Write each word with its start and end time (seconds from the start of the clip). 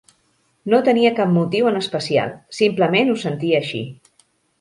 No 0.73 0.77
tenia 0.85 1.11
cap 1.19 1.29
motiu 1.33 1.69
en 1.71 1.77
especial, 1.79 2.31
simplement 2.61 3.13
ho 3.13 3.19
sentia 3.25 3.61
així. 3.61 3.83